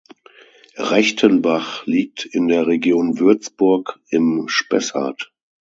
[0.79, 5.31] Rechtenbach liegt in der Region Würzburg im Spessart.